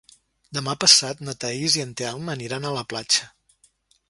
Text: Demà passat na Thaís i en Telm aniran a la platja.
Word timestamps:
Demà 0.57 0.73
passat 0.83 1.21
na 1.27 1.35
Thaís 1.43 1.77
i 1.81 1.85
en 1.89 1.93
Telm 2.01 2.35
aniran 2.37 2.67
a 2.67 2.73
la 2.79 2.87
platja. 2.95 3.31